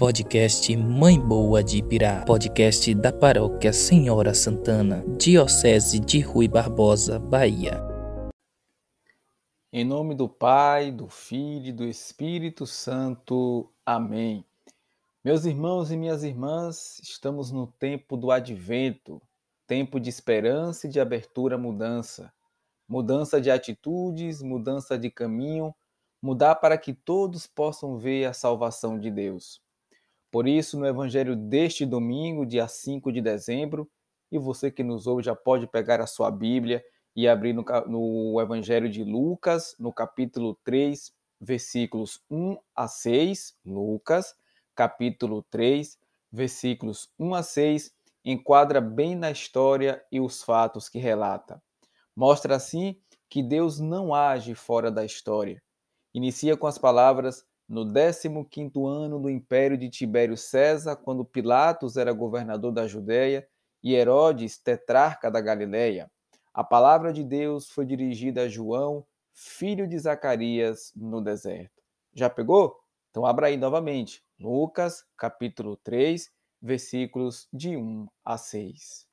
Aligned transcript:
Podcast 0.00 0.76
Mãe 0.76 1.20
Boa 1.20 1.62
de 1.62 1.78
Ibirá, 1.78 2.24
podcast 2.24 2.92
da 2.94 3.12
Paróquia 3.12 3.72
Senhora 3.72 4.34
Santana, 4.34 5.04
Diocese 5.16 6.00
de 6.00 6.20
Rui 6.20 6.48
Barbosa, 6.48 7.18
Bahia. 7.18 7.80
Em 9.72 9.84
nome 9.84 10.16
do 10.16 10.28
Pai, 10.28 10.90
do 10.90 11.06
Filho 11.06 11.68
e 11.68 11.72
do 11.72 11.84
Espírito 11.84 12.66
Santo. 12.66 13.70
Amém. 13.86 14.44
Meus 15.22 15.44
irmãos 15.44 15.90
e 15.90 15.98
minhas 15.98 16.22
irmãs, 16.22 16.98
estamos 17.02 17.52
no 17.52 17.66
tempo 17.66 18.16
do 18.16 18.30
advento, 18.30 19.20
tempo 19.66 20.00
de 20.00 20.08
esperança 20.08 20.86
e 20.86 20.90
de 20.90 20.98
abertura 20.98 21.56
à 21.56 21.58
mudança. 21.58 22.32
Mudança 22.88 23.38
de 23.38 23.50
atitudes, 23.50 24.40
mudança 24.40 24.98
de 24.98 25.10
caminho, 25.10 25.74
mudar 26.22 26.54
para 26.54 26.78
que 26.78 26.94
todos 26.94 27.46
possam 27.46 27.98
ver 27.98 28.24
a 28.24 28.32
salvação 28.32 28.98
de 28.98 29.10
Deus. 29.10 29.60
Por 30.30 30.48
isso, 30.48 30.78
no 30.78 30.86
evangelho 30.86 31.36
deste 31.36 31.84
domingo, 31.84 32.46
dia 32.46 32.66
5 32.66 33.12
de 33.12 33.20
dezembro, 33.20 33.86
e 34.32 34.38
você 34.38 34.70
que 34.70 34.82
nos 34.82 35.06
ouve 35.06 35.22
já 35.22 35.36
pode 35.36 35.66
pegar 35.66 36.00
a 36.00 36.06
sua 36.06 36.30
Bíblia 36.30 36.82
e 37.14 37.28
abrir 37.28 37.52
no, 37.52 37.62
no 37.86 38.40
evangelho 38.40 38.88
de 38.88 39.04
Lucas, 39.04 39.76
no 39.78 39.92
capítulo 39.92 40.58
3, 40.64 41.12
versículos 41.38 42.22
1 42.30 42.56
a 42.74 42.88
6. 42.88 43.54
Lucas, 43.66 44.34
capítulo 44.74 45.42
3, 45.50 45.98
versículos 46.32 47.10
1 47.18 47.34
a 47.34 47.42
6, 47.42 47.94
enquadra 48.24 48.80
bem 48.80 49.14
na 49.14 49.30
história 49.30 50.04
e 50.10 50.20
os 50.20 50.42
fatos 50.42 50.88
que 50.88 50.98
relata. 50.98 51.62
Mostra 52.14 52.56
assim 52.56 52.96
que 53.28 53.42
Deus 53.42 53.78
não 53.78 54.14
age 54.14 54.54
fora 54.54 54.90
da 54.90 55.04
história. 55.04 55.62
Inicia 56.12 56.56
com 56.56 56.66
as 56.66 56.78
palavras 56.78 57.44
no 57.68 57.84
15º 57.84 58.86
ano 58.86 59.20
do 59.20 59.30
império 59.30 59.78
de 59.78 59.88
Tibério 59.88 60.36
César, 60.36 60.96
quando 60.96 61.24
Pilatos 61.24 61.96
era 61.96 62.12
governador 62.12 62.72
da 62.72 62.86
Judéia 62.86 63.46
e 63.82 63.94
Herodes 63.94 64.58
tetrarca 64.58 65.30
da 65.30 65.40
Galiléia, 65.40 66.10
a 66.52 66.64
palavra 66.64 67.12
de 67.12 67.22
Deus 67.22 67.70
foi 67.70 67.86
dirigida 67.86 68.42
a 68.42 68.48
João, 68.48 69.06
filho 69.32 69.86
de 69.86 69.96
Zacarias, 69.96 70.92
no 70.96 71.20
deserto. 71.20 71.80
Já 72.12 72.28
pegou? 72.28 72.76
Então 73.10 73.26
abra 73.26 73.48
aí 73.48 73.56
novamente. 73.56 74.22
Lucas, 74.38 75.04
capítulo 75.16 75.76
3, 75.76 76.30
versículos 76.62 77.48
de 77.52 77.76
1 77.76 78.06
a 78.24 78.38
6. 78.38 79.08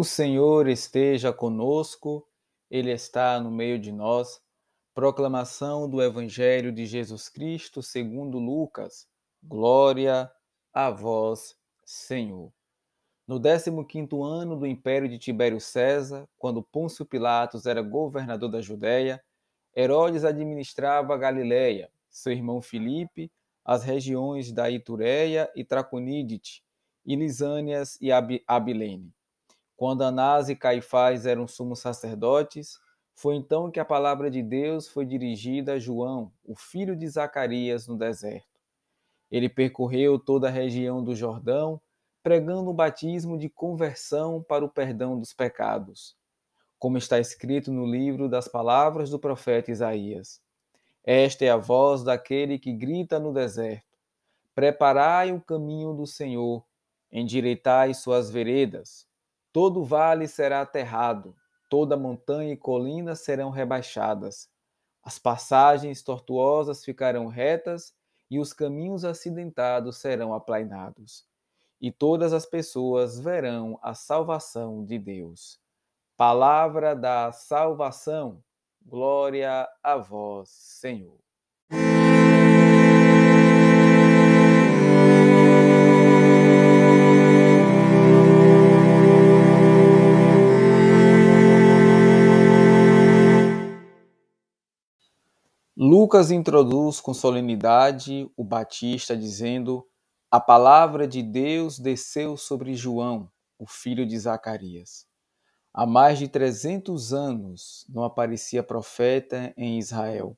O 0.00 0.02
Senhor 0.02 0.66
esteja 0.66 1.30
conosco, 1.30 2.26
Ele 2.70 2.90
está 2.90 3.38
no 3.38 3.50
meio 3.50 3.78
de 3.78 3.92
nós. 3.92 4.40
Proclamação 4.94 5.86
do 5.86 6.02
Evangelho 6.02 6.72
de 6.72 6.86
Jesus 6.86 7.28
Cristo 7.28 7.82
segundo 7.82 8.38
Lucas. 8.38 9.06
Glória 9.42 10.32
a 10.72 10.88
vós, 10.88 11.54
Senhor. 11.84 12.50
No 13.28 13.38
15º 13.38 14.24
ano 14.24 14.56
do 14.56 14.66
império 14.66 15.06
de 15.06 15.18
Tibério 15.18 15.60
César, 15.60 16.26
quando 16.38 16.62
Pôncio 16.62 17.04
Pilatos 17.04 17.66
era 17.66 17.82
governador 17.82 18.50
da 18.50 18.62
Judéia, 18.62 19.22
Herodes 19.76 20.24
administrava 20.24 21.14
Galiléia, 21.18 21.92
seu 22.08 22.32
irmão 22.32 22.62
Filipe, 22.62 23.30
as 23.62 23.84
regiões 23.84 24.50
da 24.50 24.70
Itureia 24.70 25.52
e 25.54 25.62
Traconídite, 25.62 26.64
e 27.04 27.14
Lisânias 27.14 27.98
e 28.00 28.10
Abilene. 28.46 29.12
Quando 29.80 30.02
Anás 30.02 30.50
e 30.50 30.54
Caifás 30.54 31.24
eram 31.24 31.48
sumos 31.48 31.78
sacerdotes, 31.78 32.78
foi 33.14 33.36
então 33.36 33.70
que 33.70 33.80
a 33.80 33.84
palavra 33.84 34.30
de 34.30 34.42
Deus 34.42 34.86
foi 34.86 35.06
dirigida 35.06 35.72
a 35.72 35.78
João, 35.78 36.30
o 36.44 36.54
filho 36.54 36.94
de 36.94 37.08
Zacarias, 37.08 37.88
no 37.88 37.96
deserto. 37.96 38.60
Ele 39.30 39.48
percorreu 39.48 40.18
toda 40.18 40.48
a 40.48 40.50
região 40.50 41.02
do 41.02 41.16
Jordão, 41.16 41.80
pregando 42.22 42.68
o 42.68 42.74
batismo 42.74 43.38
de 43.38 43.48
conversão 43.48 44.42
para 44.42 44.62
o 44.62 44.68
perdão 44.68 45.18
dos 45.18 45.32
pecados, 45.32 46.14
como 46.78 46.98
está 46.98 47.18
escrito 47.18 47.72
no 47.72 47.86
livro 47.86 48.28
das 48.28 48.46
palavras 48.46 49.08
do 49.08 49.18
profeta 49.18 49.70
Isaías. 49.70 50.42
Esta 51.02 51.46
é 51.46 51.48
a 51.48 51.56
voz 51.56 52.04
daquele 52.04 52.58
que 52.58 52.74
grita 52.74 53.18
no 53.18 53.32
deserto: 53.32 53.96
Preparai 54.54 55.32
o 55.32 55.40
caminho 55.40 55.94
do 55.94 56.06
Senhor, 56.06 56.62
endireitai 57.10 57.94
suas 57.94 58.30
veredas. 58.30 59.08
Todo 59.52 59.84
vale 59.84 60.28
será 60.28 60.60
aterrado, 60.60 61.36
toda 61.68 61.96
montanha 61.96 62.52
e 62.52 62.56
colina 62.56 63.14
serão 63.14 63.50
rebaixadas. 63.50 64.48
As 65.02 65.18
passagens 65.18 66.02
tortuosas 66.02 66.84
ficarão 66.84 67.26
retas 67.26 67.94
e 68.30 68.38
os 68.38 68.52
caminhos 68.52 69.04
acidentados 69.04 69.98
serão 69.98 70.32
aplainados. 70.32 71.26
E 71.80 71.90
todas 71.90 72.32
as 72.32 72.46
pessoas 72.46 73.18
verão 73.18 73.78
a 73.82 73.94
salvação 73.94 74.84
de 74.84 74.98
Deus. 74.98 75.58
Palavra 76.16 76.94
da 76.94 77.32
salvação. 77.32 78.42
Glória 78.82 79.68
a 79.82 79.96
vós, 79.96 80.48
Senhor. 80.50 81.19
Lucas 95.76 96.32
introduz 96.32 97.00
com 97.00 97.14
solenidade 97.14 98.28
o 98.36 98.42
Batista, 98.42 99.16
dizendo: 99.16 99.86
A 100.28 100.40
palavra 100.40 101.06
de 101.06 101.22
Deus 101.22 101.78
desceu 101.78 102.36
sobre 102.36 102.74
João, 102.74 103.30
o 103.56 103.66
filho 103.68 104.04
de 104.04 104.18
Zacarias. 104.18 105.06
Há 105.72 105.86
mais 105.86 106.18
de 106.18 106.26
300 106.26 107.12
anos 107.12 107.86
não 107.88 108.02
aparecia 108.02 108.64
profeta 108.64 109.54
em 109.56 109.78
Israel. 109.78 110.36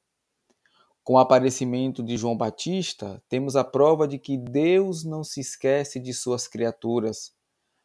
Com 1.03 1.15
o 1.15 1.19
aparecimento 1.19 2.03
de 2.03 2.19
João 2.19 2.37
Batista, 2.37 3.21
temos 3.27 3.57
a 3.57 3.65
prova 3.65 4.07
de 4.07 4.19
que 4.19 4.37
Deus 4.37 5.03
não 5.03 5.25
se 5.25 5.41
esquece 5.41 5.99
de 5.99 6.13
suas 6.13 6.47
criaturas, 6.47 7.33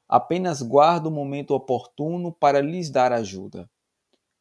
apenas 0.08 0.62
guarda 0.62 1.08
o 1.08 1.12
momento 1.12 1.52
oportuno 1.52 2.32
para 2.34 2.60
lhes 2.60 2.90
dar 2.90 3.14
ajuda. 3.14 3.70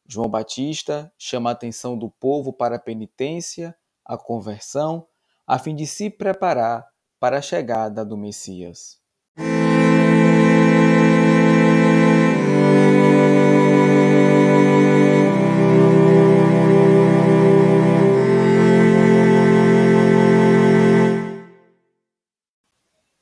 João 0.09 0.29
Batista 0.29 1.11
chama 1.17 1.49
a 1.49 1.53
atenção 1.53 1.97
do 1.97 2.09
povo 2.09 2.53
para 2.53 2.77
a 2.77 2.79
penitência, 2.79 3.75
a 4.05 4.17
conversão, 4.17 5.05
a 5.45 5.59
fim 5.59 5.75
de 5.75 5.85
se 5.85 6.09
preparar 6.09 6.87
para 7.19 7.39
a 7.39 7.41
chegada 7.41 8.05
do 8.05 8.15
Messias. 8.15 9.01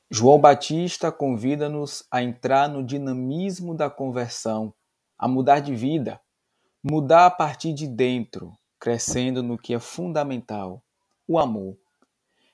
João 0.08 0.38
Batista 0.38 1.10
convida-nos 1.10 2.06
a 2.12 2.22
entrar 2.22 2.68
no 2.68 2.84
dinamismo 2.84 3.74
da 3.74 3.90
conversão, 3.90 4.72
a 5.18 5.26
mudar 5.26 5.58
de 5.58 5.74
vida, 5.74 6.20
mudar 6.88 7.26
a 7.26 7.30
partir 7.30 7.72
de 7.72 7.88
dentro, 7.88 8.52
crescendo 8.78 9.42
no 9.42 9.58
que 9.58 9.74
é 9.74 9.80
fundamental, 9.80 10.84
o 11.26 11.36
amor. 11.36 11.76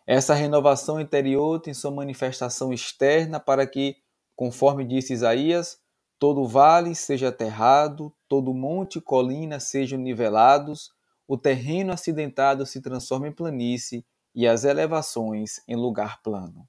Essa 0.07 0.33
renovação 0.33 0.99
interior 0.99 1.61
tem 1.61 1.75
sua 1.75 1.91
manifestação 1.91 2.73
externa 2.73 3.39
para 3.39 3.67
que, 3.67 3.97
conforme 4.35 4.87
disse 4.87 5.13
Isaías, 5.13 5.79
todo 6.19 6.47
vale 6.47 6.95
seja 6.95 7.29
aterrado, 7.29 8.11
todo 8.27 8.55
monte 8.55 8.97
e 8.97 9.03
colina 9.03 9.61
sejam 9.61 9.99
nivelados, 9.99 10.91
o 11.29 11.37
terreno 11.37 11.93
acidentado 11.93 12.65
se 12.65 12.81
transforme 12.81 13.29
em 13.29 13.33
planície 13.33 14.03
e 14.35 14.49
as 14.49 14.65
elevações 14.65 15.61
em 15.69 15.77
lugar 15.77 16.23
plano. 16.23 16.67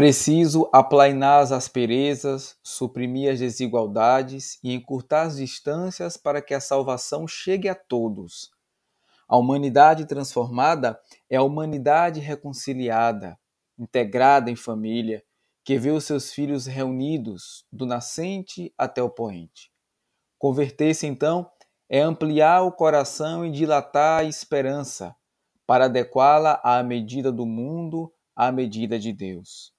Preciso 0.00 0.66
aplainar 0.72 1.40
as 1.40 1.52
asperezas, 1.52 2.56
suprimir 2.62 3.30
as 3.30 3.38
desigualdades 3.38 4.58
e 4.64 4.72
encurtar 4.72 5.24
as 5.24 5.36
distâncias 5.36 6.16
para 6.16 6.40
que 6.40 6.54
a 6.54 6.60
salvação 6.60 7.28
chegue 7.28 7.68
a 7.68 7.74
todos. 7.74 8.50
A 9.28 9.36
humanidade 9.36 10.06
transformada 10.06 10.98
é 11.28 11.36
a 11.36 11.42
humanidade 11.42 12.18
reconciliada, 12.18 13.38
integrada 13.78 14.50
em 14.50 14.56
família, 14.56 15.22
que 15.62 15.78
vê 15.78 15.90
os 15.90 16.04
seus 16.04 16.32
filhos 16.32 16.64
reunidos, 16.64 17.66
do 17.70 17.84
nascente 17.84 18.72
até 18.78 19.02
o 19.02 19.10
poente. 19.10 19.70
Converter-se, 20.38 21.06
então, 21.06 21.46
é 21.90 22.00
ampliar 22.00 22.62
o 22.62 22.72
coração 22.72 23.44
e 23.44 23.50
dilatar 23.50 24.20
a 24.20 24.24
esperança, 24.24 25.14
para 25.66 25.84
adequá-la 25.84 26.58
à 26.64 26.82
medida 26.82 27.30
do 27.30 27.44
mundo 27.44 28.10
à 28.34 28.50
medida 28.50 28.98
de 28.98 29.12
Deus. 29.12 29.78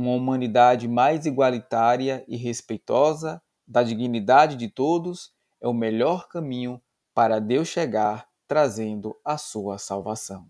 Uma 0.00 0.12
humanidade 0.12 0.88
mais 0.88 1.26
igualitária 1.26 2.24
e 2.26 2.34
respeitosa 2.34 3.38
da 3.68 3.82
dignidade 3.82 4.56
de 4.56 4.66
todos 4.66 5.30
é 5.60 5.68
o 5.68 5.74
melhor 5.74 6.26
caminho 6.26 6.80
para 7.12 7.38
Deus 7.38 7.68
chegar 7.68 8.26
trazendo 8.48 9.14
a 9.22 9.36
sua 9.36 9.76
salvação. 9.76 10.48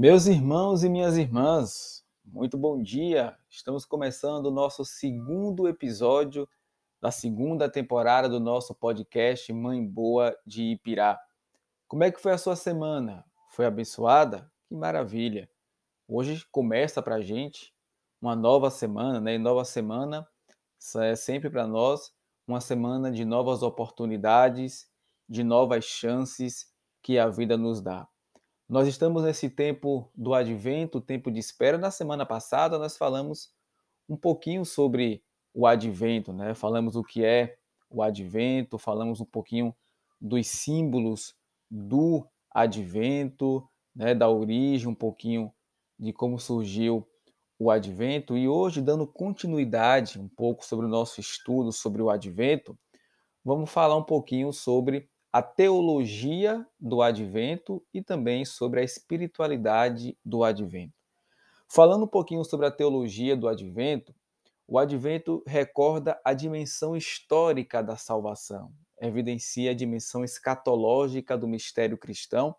Meus 0.00 0.24
irmãos 0.24 0.82
e 0.82 0.88
minhas 0.88 1.18
irmãs, 1.18 2.02
muito 2.24 2.56
bom 2.56 2.82
dia. 2.82 3.36
Estamos 3.50 3.84
começando 3.84 4.46
o 4.46 4.50
nosso 4.50 4.82
segundo 4.82 5.68
episódio 5.68 6.48
da 7.02 7.10
segunda 7.10 7.68
temporada 7.68 8.26
do 8.26 8.40
nosso 8.40 8.74
podcast 8.74 9.52
Mãe 9.52 9.86
Boa 9.86 10.34
de 10.46 10.62
Ipirá. 10.62 11.20
Como 11.86 12.02
é 12.02 12.10
que 12.10 12.18
foi 12.18 12.32
a 12.32 12.38
sua 12.38 12.56
semana? 12.56 13.26
Foi 13.50 13.66
abençoada? 13.66 14.50
Que 14.66 14.74
maravilha! 14.74 15.50
Hoje 16.08 16.46
começa 16.50 17.02
para 17.02 17.16
a 17.16 17.20
gente 17.20 17.70
uma 18.22 18.34
nova 18.34 18.70
semana, 18.70 19.20
né? 19.20 19.34
E 19.34 19.38
nova 19.38 19.66
semana 19.66 20.26
é 21.02 21.14
sempre 21.14 21.50
para 21.50 21.66
nós 21.66 22.10
uma 22.48 22.62
semana 22.62 23.12
de 23.12 23.26
novas 23.26 23.62
oportunidades, 23.62 24.88
de 25.28 25.44
novas 25.44 25.84
chances 25.84 26.72
que 27.02 27.18
a 27.18 27.28
vida 27.28 27.58
nos 27.58 27.82
dá. 27.82 28.08
Nós 28.70 28.86
estamos 28.86 29.24
nesse 29.24 29.50
tempo 29.50 30.08
do 30.14 30.32
advento, 30.32 31.00
tempo 31.00 31.28
de 31.28 31.40
espera. 31.40 31.76
Na 31.76 31.90
semana 31.90 32.24
passada 32.24 32.78
nós 32.78 32.96
falamos 32.96 33.52
um 34.08 34.16
pouquinho 34.16 34.64
sobre 34.64 35.24
o 35.52 35.66
advento, 35.66 36.32
né? 36.32 36.54
Falamos 36.54 36.94
o 36.94 37.02
que 37.02 37.24
é 37.24 37.56
o 37.90 38.00
advento, 38.00 38.78
falamos 38.78 39.20
um 39.20 39.24
pouquinho 39.24 39.74
dos 40.20 40.46
símbolos 40.46 41.34
do 41.68 42.24
advento, 42.48 43.68
né, 43.92 44.14
da 44.14 44.28
origem, 44.28 44.86
um 44.86 44.94
pouquinho 44.94 45.52
de 45.98 46.12
como 46.12 46.38
surgiu 46.38 47.04
o 47.58 47.72
advento 47.72 48.38
e 48.38 48.46
hoje 48.46 48.80
dando 48.80 49.04
continuidade 49.04 50.16
um 50.16 50.28
pouco 50.28 50.64
sobre 50.64 50.86
o 50.86 50.88
nosso 50.88 51.20
estudo 51.20 51.72
sobre 51.72 52.02
o 52.02 52.08
advento, 52.08 52.78
vamos 53.44 53.68
falar 53.68 53.96
um 53.96 54.04
pouquinho 54.04 54.52
sobre 54.52 55.10
a 55.32 55.40
teologia 55.40 56.66
do 56.78 57.02
advento 57.02 57.84
e 57.94 58.02
também 58.02 58.44
sobre 58.44 58.80
a 58.80 58.84
espiritualidade 58.84 60.18
do 60.24 60.42
advento. 60.42 60.94
Falando 61.68 62.04
um 62.04 62.08
pouquinho 62.08 62.44
sobre 62.44 62.66
a 62.66 62.70
teologia 62.70 63.36
do 63.36 63.46
advento, 63.46 64.12
o 64.66 64.78
advento 64.78 65.42
recorda 65.46 66.20
a 66.24 66.32
dimensão 66.32 66.96
histórica 66.96 67.80
da 67.82 67.96
salvação, 67.96 68.72
evidencia 69.00 69.70
a 69.70 69.74
dimensão 69.74 70.24
escatológica 70.24 71.38
do 71.38 71.46
mistério 71.46 71.96
cristão 71.96 72.54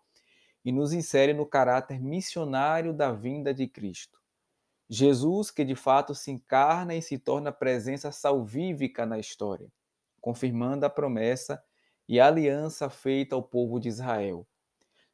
e 0.64 0.72
nos 0.72 0.94
insere 0.94 1.34
no 1.34 1.44
caráter 1.44 2.00
missionário 2.00 2.94
da 2.94 3.12
vinda 3.12 3.52
de 3.52 3.66
Cristo. 3.66 4.18
Jesus, 4.88 5.50
que 5.50 5.64
de 5.64 5.74
fato 5.74 6.14
se 6.14 6.30
encarna 6.30 6.94
e 6.94 7.02
se 7.02 7.18
torna 7.18 7.52
presença 7.52 8.10
salvífica 8.12 9.04
na 9.04 9.18
história, 9.18 9.70
confirmando 10.20 10.86
a 10.86 10.90
promessa 10.90 11.62
e 12.08 12.20
a 12.20 12.26
aliança 12.26 12.90
feita 12.90 13.34
ao 13.34 13.42
povo 13.42 13.78
de 13.78 13.88
Israel. 13.88 14.46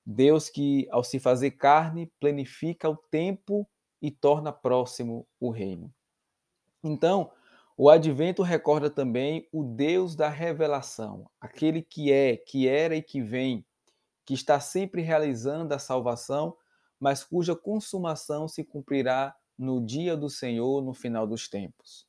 Deus 0.05 0.49
que, 0.49 0.89
ao 0.91 1.05
se 1.05 1.19
fazer 1.19 1.53
carne, 1.53 2.11
planifica 2.19 2.89
o 2.89 2.97
tempo 2.97 3.69
e 4.01 4.11
torna 4.11 4.53
próximo 4.53 5.27
o 5.39 5.51
reino. 5.51 5.93
Então, 6.83 7.31
o 7.77 7.91
advento 7.91 8.43
recorda 8.43 8.89
também 8.91 9.49
o 9.53 9.63
Deus 9.63 10.17
da 10.17 10.29
revelação, 10.29 11.31
aquele 11.41 11.83
que 11.83 12.11
é, 12.11 12.37
que 12.37 12.67
era 12.67 12.97
e 12.97 13.03
que 13.03 13.21
vem, 13.21 13.65
que 14.25 14.35
está 14.35 14.59
sempre 14.59 15.03
realizando 15.03 15.73
a 15.73 15.79
salvação, 15.79 16.57
mas 16.99 17.23
cuja 17.23 17.55
consumação 17.55 18.49
se 18.49 18.65
cumprirá 18.65 19.35
no 19.57 19.85
dia 19.85 20.17
do 20.17 20.29
Senhor, 20.29 20.83
no 20.83 20.95
final 20.95 21.27
dos 21.27 21.49
tempos. 21.49 22.07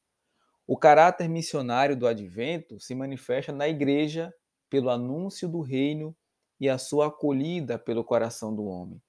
O 0.65 0.77
caráter 0.77 1.27
missionário 1.27 1.95
do 1.95 2.07
advento 2.07 2.79
se 2.79 2.93
manifesta 2.93 3.51
na 3.51 3.67
igreja 3.67 4.33
pelo 4.69 4.89
anúncio 4.89 5.47
do 5.47 5.61
reino 5.61 6.15
e 6.59 6.69
a 6.69 6.77
sua 6.77 7.07
acolhida 7.07 7.79
pelo 7.79 8.03
coração 8.03 8.55
do 8.55 8.65
homem, 8.65 9.01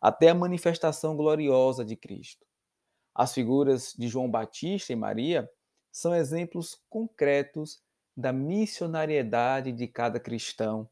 até 0.00 0.28
a 0.28 0.34
manifestação 0.34 1.16
gloriosa 1.16 1.84
de 1.84 1.96
Cristo. 1.96 2.44
As 3.14 3.32
figuras 3.32 3.94
de 3.96 4.08
João 4.08 4.30
Batista 4.30 4.92
e 4.92 4.96
Maria 4.96 5.48
são 5.90 6.14
exemplos 6.14 6.78
concretos 6.90 7.80
da 8.16 8.32
missionariedade 8.32 9.72
de 9.72 9.86
cada 9.86 10.20
cristão, 10.20 10.88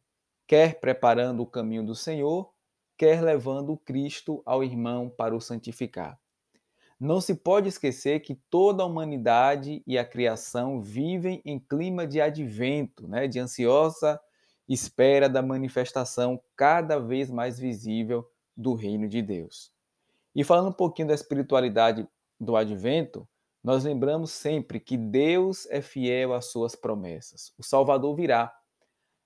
quer 0.47 0.81
preparando 0.81 1.43
o 1.43 1.47
caminho 1.47 1.85
do 1.85 1.95
Senhor, 1.95 2.53
quer 2.97 3.23
levando 3.23 3.73
o 3.73 3.79
Cristo 3.79 4.43
ao 4.47 4.63
irmão 4.63 5.11
para 5.11 5.35
o 5.35 5.41
santificar. 5.41 6.19
Não 6.99 7.21
se 7.21 7.35
pode 7.35 7.69
esquecer 7.69 8.21
que 8.21 8.35
toda 8.49 8.83
a 8.83 8.87
humanidade 8.87 9.83
e 9.87 9.99
a 9.99 10.05
criação 10.05 10.81
vivem 10.81 11.43
em 11.45 11.59
clima 11.59 12.07
de 12.07 12.21
advento, 12.21 13.09
né, 13.09 13.27
de 13.27 13.41
ansiosa 13.41 14.21
espera 14.69 15.29
da 15.29 15.43
manifestação 15.43 16.41
cada 16.57 16.99
vez 16.99 17.31
mais 17.31 17.59
visível 17.59 18.27
do 18.57 18.75
reino 18.75 19.09
de 19.09 19.21
Deus. 19.21 19.73
E 20.35 20.43
falando 20.43 20.69
um 20.69 20.73
pouquinho 20.73 21.09
da 21.09 21.15
espiritualidade 21.15 22.09
do 22.41 22.57
advento, 22.57 23.29
nós 23.63 23.85
lembramos 23.85 24.31
sempre 24.31 24.79
que 24.79 24.97
Deus 24.97 25.67
é 25.67 25.81
fiel 25.81 26.33
às 26.33 26.47
suas 26.47 26.75
promessas. 26.75 27.53
O 27.59 27.63
Salvador 27.63 28.15
virá. 28.15 28.55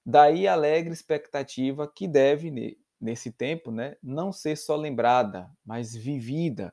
Daí 0.04 0.48
a 0.48 0.54
alegre 0.54 0.92
expectativa 0.92 1.86
que 1.86 2.08
deve, 2.08 2.78
nesse 3.00 3.30
tempo, 3.30 3.70
né, 3.70 3.96
não 4.02 4.32
ser 4.32 4.56
só 4.56 4.74
lembrada, 4.74 5.50
mas 5.64 5.94
vivida 5.94 6.72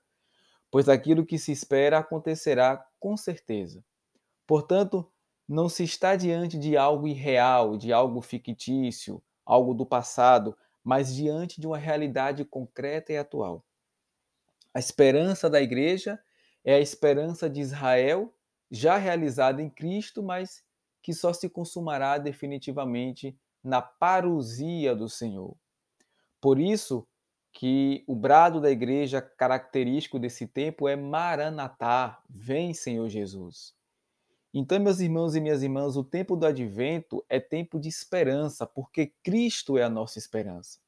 pois 0.76 0.90
aquilo 0.90 1.26
que 1.26 1.40
se 1.40 1.54
espera 1.54 2.00
acontecerá 2.00 2.86
com 3.00 3.16
certeza. 3.16 3.82
Portanto, 4.46 5.10
não 5.48 5.70
se 5.70 5.86
está 5.86 6.18
diante 6.18 6.60
de 6.60 6.76
algo 6.76 7.08
irreal, 7.08 7.78
de 7.78 7.94
algo 7.94 8.22
fictício, 8.22 9.24
algo 9.46 9.74
do 9.74 9.86
passado, 9.86 10.54
mas 10.84 11.16
diante 11.16 11.62
de 11.62 11.66
uma 11.66 11.78
realidade 11.78 12.44
concreta 12.44 13.14
e 13.14 13.18
atual. 13.18 13.64
A 14.74 14.80
esperança 14.80 15.50
da 15.50 15.62
igreja 15.62 16.20
é 16.62 16.76
a 16.76 16.82
esperança 16.82 17.50
de 17.50 17.62
Israel, 17.62 18.36
já 18.70 18.98
realizada 18.98 19.62
em 19.62 19.70
Cristo, 19.70 20.22
mas 20.22 20.62
que 21.02 21.14
só 21.14 21.32
se 21.32 21.50
consumará 21.50 22.18
definitivamente 22.18 23.34
na 23.64 23.82
parousia 23.82 24.94
do 24.94 25.08
Senhor. 25.08 25.56
Por 26.42 26.60
isso, 26.60 27.08
que 27.56 28.04
o 28.06 28.14
brado 28.14 28.60
da 28.60 28.70
igreja 28.70 29.22
característico 29.22 30.20
desse 30.20 30.46
tempo 30.46 30.90
é 30.90 30.96
Maranatá, 30.98 32.22
vem 32.30 32.74
Senhor 32.74 33.08
Jesus. 33.08 33.74
Então, 34.54 34.78
meus 34.78 35.00
irmãos 35.00 35.36
e 35.36 35.40
minhas 35.40 35.64
irmãs, 35.64 35.96
o 35.96 36.04
tempo 36.04 36.36
do 36.36 36.46
advento 36.46 37.24
é 37.30 37.40
tempo 37.40 37.80
de 37.80 37.88
esperança, 37.88 38.68
porque 38.68 39.14
Cristo 39.24 39.78
é 39.78 39.84
a 39.84 39.90
nossa 39.90 40.20
esperança. 40.20 40.80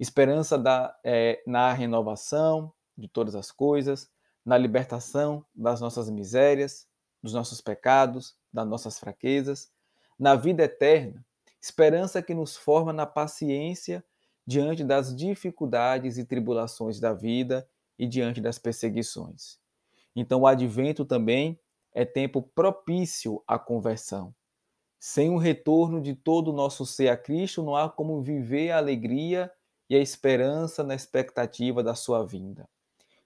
Esperança 0.00 0.56
da, 0.56 0.98
é, 1.04 1.42
na 1.46 1.70
renovação 1.74 2.72
de 2.96 3.06
todas 3.06 3.34
as 3.34 3.50
coisas, 3.50 4.10
na 4.42 4.56
libertação 4.56 5.44
das 5.54 5.82
nossas 5.82 6.08
misérias, 6.08 6.88
dos 7.22 7.34
nossos 7.34 7.60
pecados, 7.60 8.34
das 8.50 8.66
nossas 8.66 8.98
fraquezas, 8.98 9.70
na 10.18 10.36
vida 10.36 10.62
eterna, 10.62 11.22
esperança 11.60 12.22
que 12.22 12.32
nos 12.32 12.56
forma 12.56 12.94
na 12.94 13.04
paciência 13.04 14.02
diante 14.46 14.82
das 14.84 15.14
dificuldades 15.14 16.18
e 16.18 16.24
tribulações 16.24 16.98
da 16.98 17.12
vida 17.12 17.68
e 17.98 18.06
diante 18.06 18.40
das 18.40 18.58
perseguições. 18.58 19.58
Então, 20.14 20.40
o 20.40 20.46
advento 20.46 21.04
também 21.04 21.58
é 21.92 22.04
tempo 22.04 22.42
propício 22.42 23.42
à 23.46 23.58
conversão. 23.58 24.34
Sem 24.98 25.30
o 25.30 25.36
retorno 25.36 26.00
de 26.00 26.14
todo 26.14 26.48
o 26.48 26.54
nosso 26.54 26.86
ser 26.86 27.08
a 27.08 27.16
Cristo, 27.16 27.62
não 27.62 27.76
há 27.76 27.88
como 27.88 28.22
viver 28.22 28.70
a 28.70 28.78
alegria 28.78 29.50
e 29.88 29.96
a 29.96 30.00
esperança 30.00 30.82
na 30.82 30.94
expectativa 30.94 31.82
da 31.82 31.94
sua 31.94 32.24
vinda. 32.24 32.68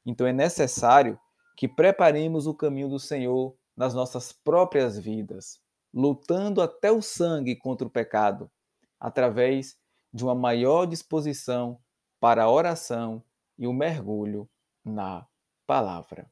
Então, 0.04 0.26
é 0.26 0.32
necessário 0.32 1.18
que 1.56 1.66
preparemos 1.66 2.46
o 2.46 2.54
caminho 2.54 2.88
do 2.88 2.98
Senhor 2.98 3.56
nas 3.76 3.94
nossas 3.94 4.32
próprias 4.32 4.98
vidas, 4.98 5.60
lutando 5.92 6.60
até 6.60 6.90
o 6.90 7.02
sangue 7.02 7.56
contra 7.56 7.86
o 7.86 7.90
pecado, 7.90 8.50
através 8.98 9.76
de 10.16 10.24
uma 10.24 10.34
maior 10.34 10.86
disposição 10.86 11.78
para 12.18 12.44
a 12.44 12.50
oração 12.50 13.22
e 13.58 13.66
o 13.66 13.72
mergulho 13.72 14.48
na 14.82 15.26
palavra. 15.66 16.30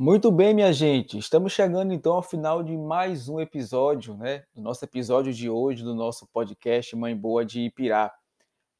Muito 0.00 0.30
bem, 0.30 0.54
minha 0.54 0.72
gente, 0.72 1.18
estamos 1.18 1.52
chegando 1.52 1.92
então 1.92 2.12
ao 2.12 2.22
final 2.22 2.62
de 2.62 2.76
mais 2.76 3.28
um 3.28 3.40
episódio, 3.40 4.16
né? 4.16 4.44
Do 4.54 4.62
nosso 4.62 4.84
episódio 4.84 5.34
de 5.34 5.50
hoje 5.50 5.82
do 5.82 5.92
nosso 5.92 6.24
podcast 6.28 6.94
Mãe 6.94 7.16
Boa 7.16 7.44
de 7.44 7.62
Ipirá. 7.62 8.14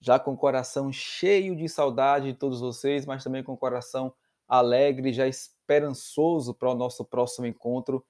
Já 0.01 0.17
com 0.21 0.35
o 0.35 0.37
coração 0.37 0.93
cheio 0.93 1.57
de 1.57 1.69
saudade 1.69 2.27
de 2.27 2.39
todos 2.39 2.61
vocês, 2.61 3.05
mas 3.05 3.25
também 3.25 3.43
com 3.43 3.53
o 3.53 3.57
coração 3.57 4.15
alegre, 4.47 5.13
já 5.13 5.27
esperançoso 5.27 6.55
para 6.55 6.71
o 6.71 6.77
nosso 6.77 7.05
próximo 7.05 7.49
encontro 7.49 8.07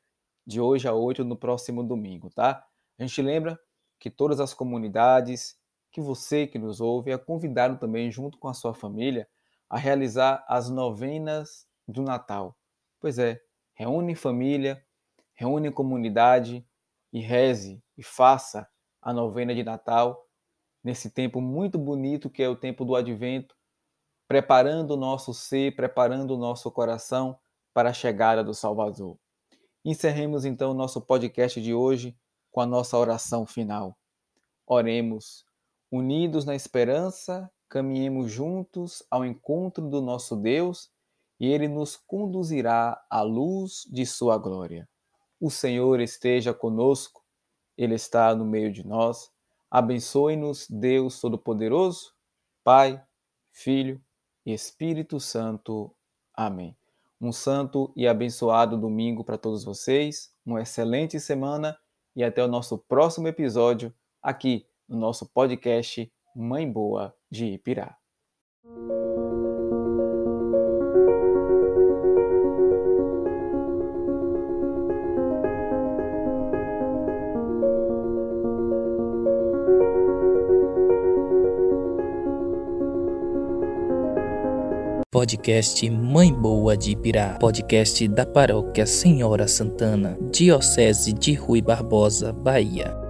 de 0.46 0.60
hoje 0.60 0.86
a 0.86 0.92
oito 0.92 1.24
no 1.24 1.34
próximo 1.34 1.82
domingo, 1.82 2.28
tá? 2.28 2.62
A 2.98 3.02
gente 3.02 3.22
lembra 3.22 3.58
que 3.98 4.10
todas 4.10 4.38
as 4.38 4.52
comunidades, 4.52 5.56
que 5.90 6.02
você 6.02 6.46
que 6.46 6.58
nos 6.58 6.78
ouve, 6.78 7.10
é 7.10 7.16
convidado 7.16 7.78
também, 7.78 8.10
junto 8.10 8.36
com 8.36 8.48
a 8.48 8.54
sua 8.54 8.74
família, 8.74 9.26
a 9.66 9.78
realizar 9.78 10.44
as 10.46 10.68
novenas 10.68 11.66
do 11.88 12.02
Natal 12.02 12.57
Pois 13.00 13.18
é, 13.18 13.40
reúne 13.74 14.14
família, 14.14 14.84
reúne 15.34 15.70
comunidade 15.70 16.66
e 17.12 17.20
reze 17.20 17.82
e 17.96 18.02
faça 18.02 18.68
a 19.00 19.12
novena 19.12 19.54
de 19.54 19.62
Natal 19.62 20.26
nesse 20.82 21.10
tempo 21.10 21.40
muito 21.40 21.78
bonito 21.78 22.28
que 22.28 22.42
é 22.42 22.48
o 22.48 22.56
tempo 22.56 22.84
do 22.84 22.96
advento, 22.96 23.54
preparando 24.26 24.92
o 24.92 24.96
nosso 24.96 25.32
ser, 25.32 25.76
preparando 25.76 26.34
o 26.34 26.38
nosso 26.38 26.70
coração 26.70 27.38
para 27.72 27.90
a 27.90 27.94
chegada 27.94 28.42
do 28.42 28.52
Salvador. 28.52 29.16
Encerremos 29.84 30.44
então 30.44 30.72
o 30.72 30.74
nosso 30.74 31.00
podcast 31.00 31.60
de 31.60 31.72
hoje 31.72 32.16
com 32.50 32.60
a 32.60 32.66
nossa 32.66 32.98
oração 32.98 33.46
final. 33.46 33.96
Oremos, 34.66 35.46
unidos 35.90 36.44
na 36.44 36.54
esperança, 36.54 37.50
caminhemos 37.68 38.30
juntos 38.30 39.02
ao 39.10 39.24
encontro 39.24 39.88
do 39.88 40.02
nosso 40.02 40.36
Deus 40.36 40.90
e 41.38 41.46
ele 41.46 41.68
nos 41.68 41.96
conduzirá 41.96 43.00
à 43.08 43.22
luz 43.22 43.86
de 43.90 44.04
sua 44.04 44.36
glória. 44.38 44.88
O 45.40 45.50
Senhor 45.50 46.00
esteja 46.00 46.52
conosco, 46.52 47.22
ele 47.76 47.94
está 47.94 48.34
no 48.34 48.44
meio 48.44 48.72
de 48.72 48.84
nós. 48.84 49.30
Abençoe-nos, 49.70 50.66
Deus 50.68 51.20
Todo-Poderoso, 51.20 52.12
Pai, 52.64 53.02
Filho 53.52 54.02
e 54.44 54.52
Espírito 54.52 55.20
Santo. 55.20 55.94
Amém. 56.34 56.76
Um 57.20 57.32
santo 57.32 57.92
e 57.96 58.06
abençoado 58.06 58.76
domingo 58.76 59.24
para 59.24 59.36
todos 59.36 59.64
vocês, 59.64 60.32
uma 60.44 60.62
excelente 60.62 61.18
semana 61.20 61.78
e 62.14 62.24
até 62.24 62.44
o 62.44 62.48
nosso 62.48 62.78
próximo 62.78 63.28
episódio 63.28 63.92
aqui 64.22 64.66
no 64.88 64.98
nosso 64.98 65.26
podcast 65.26 66.10
Mãe 66.34 66.70
Boa 66.70 67.14
de 67.30 67.46
Ipirá. 67.46 67.98
Podcast 85.10 85.88
Mãe 85.88 86.30
Boa 86.30 86.76
de 86.76 86.90
Ibirá. 86.90 87.38
Podcast 87.40 88.06
da 88.08 88.26
Paróquia 88.26 88.84
Senhora 88.84 89.48
Santana, 89.48 90.18
Diocese 90.30 91.14
de 91.14 91.32
Rui 91.32 91.62
Barbosa, 91.62 92.30
Bahia. 92.30 93.07